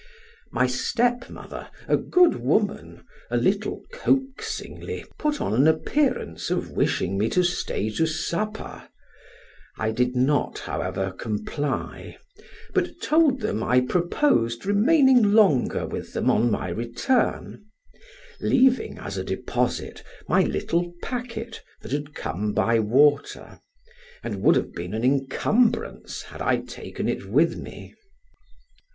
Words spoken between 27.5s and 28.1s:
me.